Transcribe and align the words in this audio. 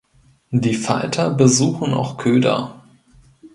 Die 0.49 0.73
Falter 0.73 1.29
besuchen 1.29 1.93
auch 1.93 2.17
Köder. 2.17 2.81